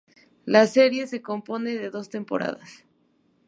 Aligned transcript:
La 0.45 0.65
serie 0.65 1.05
se 1.05 1.21
compone 1.21 1.75
de 1.75 1.91
dos 1.91 2.09
temporadas. 2.09 2.87